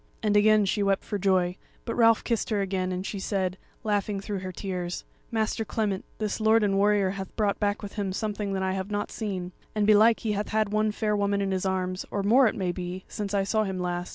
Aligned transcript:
And 0.23 0.35
again 0.35 0.65
she 0.65 0.81
wept 0.81 1.03
for 1.03 1.19
joy; 1.19 1.57
but 1.85 1.93
Ralph 1.93 2.23
kissed 2.23 2.49
her 2.49 2.59
again, 2.59 2.91
and 2.91 3.05
she 3.05 3.19
said, 3.19 3.59
laughing 3.83 4.19
through 4.19 4.39
her 4.39 4.51
tears: 4.51 5.05
"Master 5.29 5.63
Clement, 5.63 6.05
this 6.17 6.39
lord 6.41 6.63
and 6.63 6.75
warrior 6.75 7.11
hath 7.11 7.35
brought 7.35 7.59
back 7.59 7.83
with 7.83 7.93
him 7.97 8.11
something 8.11 8.53
that 8.53 8.63
I 8.63 8.71
have 8.73 8.89
not 8.89 9.11
seen; 9.11 9.51
and 9.75 9.85
belike 9.85 10.21
he 10.21 10.31
hath 10.31 10.47
had 10.49 10.73
one 10.73 10.91
fair 10.91 11.15
woman 11.15 11.39
in 11.39 11.51
his 11.51 11.67
arms, 11.67 12.03
or 12.09 12.23
more 12.23 12.47
it 12.47 12.55
may 12.55 12.71
be, 12.71 13.03
since 13.07 13.35
I 13.35 13.43
saw 13.43 13.63
him 13.63 13.77
last. 13.77 14.09